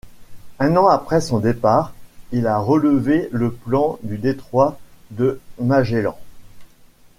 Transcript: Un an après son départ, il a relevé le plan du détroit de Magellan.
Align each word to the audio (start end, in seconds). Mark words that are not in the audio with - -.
Un 0.57 0.77
an 0.77 0.87
après 0.87 1.21
son 1.21 1.37
départ, 1.37 1.93
il 2.31 2.47
a 2.47 2.57
relevé 2.57 3.29
le 3.31 3.51
plan 3.53 3.99
du 4.01 4.17
détroit 4.17 4.79
de 5.11 5.39
Magellan. 5.59 6.17